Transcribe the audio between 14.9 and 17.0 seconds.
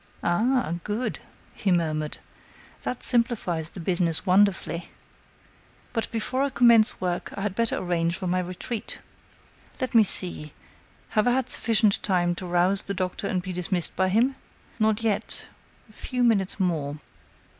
yet.... a few minutes more."